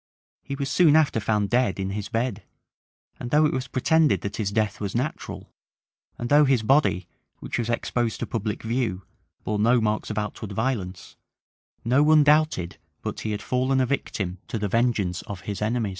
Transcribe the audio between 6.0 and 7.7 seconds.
and though his body, which was